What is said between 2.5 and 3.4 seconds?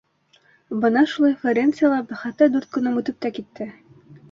дүрт көнөм үтеп тә